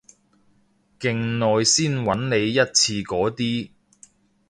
[0.99, 3.69] 勁耐先搵你一次嗰啲